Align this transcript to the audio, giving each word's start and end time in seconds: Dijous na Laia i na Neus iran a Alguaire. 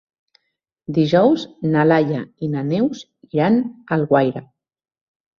Dijous 0.97 1.43
na 1.75 1.83
Laia 1.89 2.21
i 2.47 2.49
na 2.53 2.63
Neus 2.69 3.03
iran 3.37 3.59
a 3.61 3.93
Alguaire. 3.99 4.43